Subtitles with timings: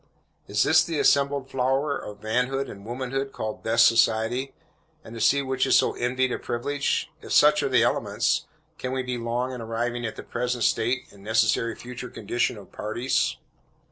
[0.47, 4.51] Is this the assembled flower of manhood and womanhood, called "best society,"
[5.03, 7.11] and to see which is so envied a privilege?
[7.21, 8.47] If such are the elements,
[8.79, 12.71] can we be long in arriving at the present state, and necessary future condition of
[12.71, 13.37] parties?